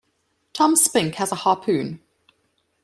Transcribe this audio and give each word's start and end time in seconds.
Tom 0.53 0.75
Spink 0.75 1.13
has 1.17 1.31
a 1.31 1.35
harpoon. 1.35 2.01